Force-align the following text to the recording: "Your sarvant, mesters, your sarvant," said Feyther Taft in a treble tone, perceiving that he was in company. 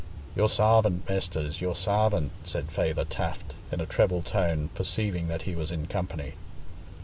"Your 0.35 0.49
sarvant, 0.49 1.07
mesters, 1.07 1.61
your 1.61 1.75
sarvant," 1.75 2.31
said 2.43 2.71
Feyther 2.71 3.05
Taft 3.05 3.53
in 3.71 3.79
a 3.79 3.85
treble 3.85 4.23
tone, 4.23 4.71
perceiving 4.73 5.27
that 5.27 5.43
he 5.43 5.53
was 5.55 5.71
in 5.71 5.85
company. 5.85 6.33